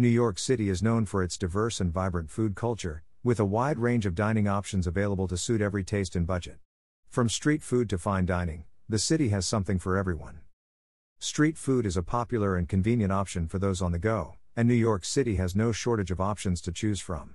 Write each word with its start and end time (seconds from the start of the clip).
New 0.00 0.06
York 0.06 0.38
City 0.38 0.68
is 0.68 0.80
known 0.80 1.04
for 1.04 1.24
its 1.24 1.36
diverse 1.36 1.80
and 1.80 1.92
vibrant 1.92 2.30
food 2.30 2.54
culture, 2.54 3.02
with 3.24 3.40
a 3.40 3.44
wide 3.44 3.80
range 3.80 4.06
of 4.06 4.14
dining 4.14 4.46
options 4.46 4.86
available 4.86 5.26
to 5.26 5.36
suit 5.36 5.60
every 5.60 5.82
taste 5.82 6.14
and 6.14 6.24
budget. 6.24 6.58
From 7.08 7.28
street 7.28 7.64
food 7.64 7.90
to 7.90 7.98
fine 7.98 8.24
dining, 8.24 8.62
the 8.88 9.00
city 9.00 9.30
has 9.30 9.44
something 9.44 9.76
for 9.76 9.96
everyone. 9.96 10.38
Street 11.18 11.58
food 11.58 11.84
is 11.84 11.96
a 11.96 12.04
popular 12.04 12.56
and 12.56 12.68
convenient 12.68 13.10
option 13.10 13.48
for 13.48 13.58
those 13.58 13.82
on 13.82 13.90
the 13.90 13.98
go, 13.98 14.36
and 14.54 14.68
New 14.68 14.74
York 14.74 15.04
City 15.04 15.34
has 15.34 15.56
no 15.56 15.72
shortage 15.72 16.12
of 16.12 16.20
options 16.20 16.60
to 16.60 16.70
choose 16.70 17.00
from. 17.00 17.34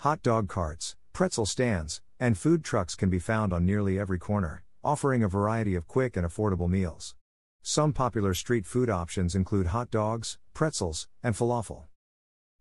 Hot 0.00 0.22
dog 0.22 0.46
carts, 0.46 0.96
pretzel 1.14 1.46
stands, 1.46 2.02
and 2.20 2.36
food 2.36 2.62
trucks 2.62 2.94
can 2.94 3.08
be 3.08 3.18
found 3.18 3.50
on 3.50 3.64
nearly 3.64 3.98
every 3.98 4.18
corner, 4.18 4.62
offering 4.84 5.22
a 5.22 5.26
variety 5.28 5.74
of 5.74 5.88
quick 5.88 6.18
and 6.18 6.26
affordable 6.26 6.68
meals. 6.68 7.14
Some 7.62 7.94
popular 7.94 8.34
street 8.34 8.66
food 8.66 8.90
options 8.90 9.34
include 9.34 9.68
hot 9.68 9.90
dogs, 9.90 10.36
pretzels, 10.52 11.08
and 11.22 11.34
falafel. 11.34 11.84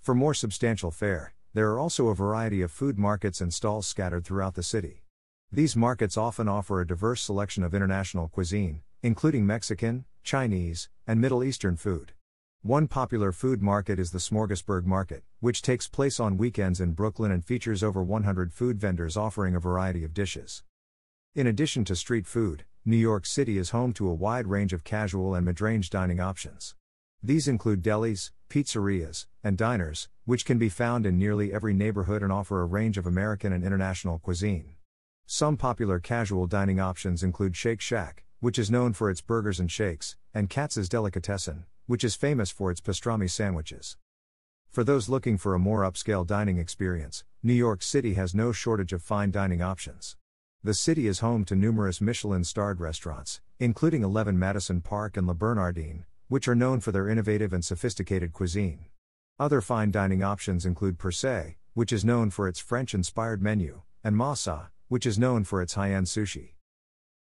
For 0.00 0.14
more 0.14 0.32
substantial 0.32 0.90
fare, 0.90 1.34
there 1.52 1.70
are 1.70 1.78
also 1.78 2.08
a 2.08 2.14
variety 2.14 2.62
of 2.62 2.70
food 2.70 2.98
markets 2.98 3.42
and 3.42 3.52
stalls 3.52 3.86
scattered 3.86 4.24
throughout 4.24 4.54
the 4.54 4.62
city. 4.62 5.02
These 5.52 5.76
markets 5.76 6.16
often 6.16 6.48
offer 6.48 6.80
a 6.80 6.86
diverse 6.86 7.20
selection 7.20 7.62
of 7.62 7.74
international 7.74 8.28
cuisine, 8.28 8.80
including 9.02 9.44
Mexican, 9.44 10.06
Chinese, 10.22 10.88
and 11.06 11.20
Middle 11.20 11.44
Eastern 11.44 11.76
food. 11.76 12.12
One 12.62 12.88
popular 12.88 13.30
food 13.30 13.60
market 13.60 13.98
is 13.98 14.10
the 14.10 14.18
Smorgasburg 14.18 14.86
Market, 14.86 15.22
which 15.40 15.60
takes 15.60 15.86
place 15.86 16.18
on 16.18 16.38
weekends 16.38 16.80
in 16.80 16.92
Brooklyn 16.92 17.30
and 17.30 17.44
features 17.44 17.82
over 17.82 18.02
100 18.02 18.54
food 18.54 18.80
vendors 18.80 19.18
offering 19.18 19.54
a 19.54 19.60
variety 19.60 20.02
of 20.02 20.14
dishes. 20.14 20.62
In 21.34 21.46
addition 21.46 21.84
to 21.84 21.94
street 21.94 22.26
food, 22.26 22.64
New 22.86 22.96
York 22.96 23.26
City 23.26 23.58
is 23.58 23.70
home 23.70 23.92
to 23.92 24.08
a 24.08 24.14
wide 24.14 24.46
range 24.46 24.72
of 24.72 24.82
casual 24.82 25.34
and 25.34 25.44
mid-range 25.44 25.90
dining 25.90 26.20
options. 26.20 26.74
These 27.22 27.48
include 27.48 27.82
delis, 27.82 28.30
pizzerias, 28.48 29.26
and 29.44 29.58
diners, 29.58 30.08
which 30.24 30.46
can 30.46 30.56
be 30.56 30.70
found 30.70 31.04
in 31.04 31.18
nearly 31.18 31.52
every 31.52 31.74
neighborhood 31.74 32.22
and 32.22 32.32
offer 32.32 32.62
a 32.62 32.66
range 32.66 32.96
of 32.96 33.06
American 33.06 33.52
and 33.52 33.62
international 33.62 34.18
cuisine. 34.18 34.76
Some 35.26 35.58
popular 35.58 36.00
casual 36.00 36.46
dining 36.46 36.80
options 36.80 37.22
include 37.22 37.56
Shake 37.56 37.82
Shack, 37.82 38.24
which 38.40 38.58
is 38.58 38.70
known 38.70 38.94
for 38.94 39.10
its 39.10 39.20
burgers 39.20 39.60
and 39.60 39.70
shakes, 39.70 40.16
and 40.32 40.48
Katz's 40.48 40.88
Delicatessen, 40.88 41.66
which 41.86 42.04
is 42.04 42.14
famous 42.14 42.50
for 42.50 42.70
its 42.70 42.80
pastrami 42.80 43.28
sandwiches. 43.28 43.98
For 44.70 44.82
those 44.82 45.10
looking 45.10 45.36
for 45.36 45.54
a 45.54 45.58
more 45.58 45.82
upscale 45.82 46.26
dining 46.26 46.56
experience, 46.56 47.24
New 47.42 47.52
York 47.52 47.82
City 47.82 48.14
has 48.14 48.34
no 48.34 48.50
shortage 48.50 48.94
of 48.94 49.02
fine 49.02 49.30
dining 49.30 49.60
options. 49.60 50.16
The 50.64 50.74
city 50.74 51.06
is 51.06 51.20
home 51.20 51.44
to 51.46 51.54
numerous 51.54 52.00
Michelin 52.00 52.44
starred 52.44 52.80
restaurants, 52.80 53.40
including 53.58 54.04
11 54.04 54.38
Madison 54.38 54.80
Park 54.80 55.16
and 55.16 55.26
Le 55.26 55.34
Bernardin, 55.34 56.06
which 56.30 56.46
are 56.46 56.54
known 56.54 56.78
for 56.78 56.92
their 56.92 57.08
innovative 57.08 57.52
and 57.52 57.64
sophisticated 57.64 58.32
cuisine. 58.32 58.84
Other 59.40 59.60
fine 59.60 59.90
dining 59.90 60.22
options 60.22 60.64
include 60.64 60.96
Per 60.96 61.10
Se, 61.10 61.56
which 61.74 61.92
is 61.92 62.04
known 62.04 62.30
for 62.30 62.46
its 62.46 62.60
French 62.60 62.94
inspired 62.94 63.42
menu, 63.42 63.82
and 64.04 64.14
Masa, 64.14 64.68
which 64.86 65.06
is 65.06 65.18
known 65.18 65.42
for 65.42 65.60
its 65.60 65.74
high 65.74 65.90
end 65.90 66.06
sushi. 66.06 66.50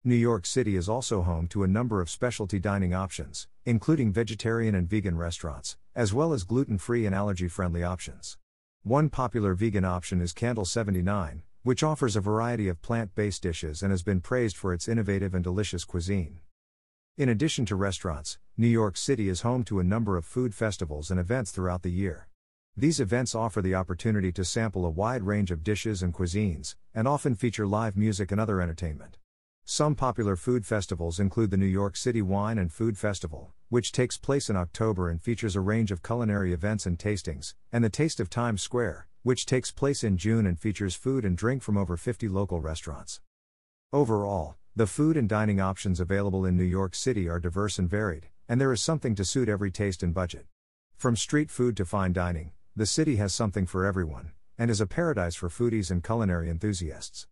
New 0.03 0.13
York 0.13 0.45
City 0.45 0.75
is 0.75 0.89
also 0.89 1.22
home 1.22 1.47
to 1.47 1.63
a 1.63 1.69
number 1.69 2.02
of 2.02 2.09
specialty 2.09 2.59
dining 2.59 2.94
options, 2.94 3.47
including 3.63 4.11
vegetarian 4.11 4.75
and 4.75 4.89
vegan 4.89 5.17
restaurants, 5.17 5.78
as 5.95 6.13
well 6.13 6.33
as 6.33 6.44
gluten 6.44 6.78
free 6.78 7.05
and 7.05 7.16
allergy 7.16 7.47
friendly 7.47 7.83
options. 7.83 8.38
One 8.83 9.08
popular 9.09 9.53
vegan 9.53 9.85
option 9.85 10.19
is 10.19 10.33
Candle 10.33 10.66
79, 10.66 11.44
which 11.63 11.81
offers 11.81 12.17
a 12.17 12.22
variety 12.22 12.67
of 12.67 12.81
plant 12.81 13.16
based 13.16 13.41
dishes 13.41 13.81
and 13.81 13.91
has 13.91 14.03
been 14.03 14.19
praised 14.19 14.58
for 14.58 14.73
its 14.73 14.89
innovative 14.89 15.33
and 15.33 15.45
delicious 15.45 15.85
cuisine. 15.85 16.41
In 17.17 17.29
addition 17.29 17.65
to 17.65 17.75
restaurants, 17.75 18.37
New 18.57 18.67
York 18.67 18.95
City 18.95 19.27
is 19.27 19.41
home 19.41 19.63
to 19.63 19.79
a 19.79 19.83
number 19.83 20.17
of 20.17 20.23
food 20.23 20.53
festivals 20.53 21.09
and 21.09 21.19
events 21.19 21.49
throughout 21.49 21.81
the 21.81 21.89
year. 21.89 22.27
These 22.75 22.99
events 22.99 23.33
offer 23.33 23.59
the 23.59 23.73
opportunity 23.73 24.31
to 24.33 24.45
sample 24.45 24.85
a 24.85 24.91
wide 24.91 25.23
range 25.23 25.49
of 25.49 25.63
dishes 25.63 26.03
and 26.03 26.13
cuisines, 26.13 26.75
and 26.93 27.07
often 27.07 27.33
feature 27.33 27.65
live 27.65 27.97
music 27.97 28.31
and 28.31 28.39
other 28.39 28.61
entertainment. 28.61 29.17
Some 29.65 29.95
popular 29.95 30.35
food 30.35 30.63
festivals 30.63 31.19
include 31.19 31.50
the 31.50 31.57
New 31.57 31.66
York 31.66 31.97
City 31.97 32.22
Wine 32.22 32.59
and 32.59 32.72
Food 32.72 33.00
Festival, 33.00 33.51
which 33.69 33.91
takes 33.91 34.19
place 34.19 34.47
in 34.47 34.56
October 34.56 35.09
and 35.09 35.19
features 35.19 35.56
a 35.56 35.59
range 35.59 35.89
of 35.89 36.03
culinary 36.03 36.53
events 36.53 36.85
and 36.85 37.00
tastings, 37.00 37.56
and 37.72 37.83
the 37.83 37.89
Taste 37.89 38.19
of 38.19 38.29
Times 38.29 38.61
Square, 38.61 39.07
which 39.23 39.47
takes 39.47 39.72
place 39.72 40.03
in 40.03 40.17
June 40.17 40.45
and 40.45 40.59
features 40.59 40.94
food 40.94 41.25
and 41.25 41.35
drink 41.35 41.63
from 41.63 41.77
over 41.77 41.97
50 41.97 42.27
local 42.29 42.61
restaurants. 42.61 43.22
Overall, 43.91 44.56
the 44.77 44.85
food 44.85 45.17
and 45.17 45.27
dining 45.27 45.59
options 45.59 45.99
available 45.99 46.45
in 46.45 46.55
New 46.55 46.63
York 46.63 46.93
City 46.93 47.27
are 47.27 47.39
diverse 47.39 47.79
and 47.79 47.89
varied, 47.89 48.27
and 48.47 48.61
there 48.61 48.71
is 48.71 48.79
something 48.79 49.15
to 49.15 49.25
suit 49.25 49.49
every 49.49 49.71
taste 49.71 50.03
and 50.03 50.13
budget. 50.13 50.45
From 50.95 51.15
street 51.15 51.49
food 51.49 51.75
to 51.77 51.83
fine 51.83 52.13
dining, 52.13 52.51
the 52.75 52.85
city 52.85 53.15
has 53.15 53.33
something 53.33 53.65
for 53.65 53.85
everyone, 53.85 54.33
and 54.55 54.69
is 54.69 54.79
a 54.79 54.85
paradise 54.85 55.33
for 55.33 55.49
foodies 55.49 55.89
and 55.89 56.03
culinary 56.03 56.47
enthusiasts. 56.47 57.25